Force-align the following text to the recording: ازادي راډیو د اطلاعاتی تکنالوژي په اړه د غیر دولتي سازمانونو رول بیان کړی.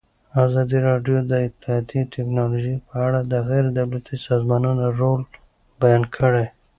ازادي 0.43 0.79
راډیو 0.89 1.17
د 1.31 1.33
اطلاعاتی 1.47 1.99
تکنالوژي 2.13 2.75
په 2.87 2.95
اړه 3.07 3.19
د 3.31 3.33
غیر 3.49 3.65
دولتي 3.77 4.15
سازمانونو 4.27 4.85
رول 4.99 5.21
بیان 5.81 6.03
کړی. 6.15 6.45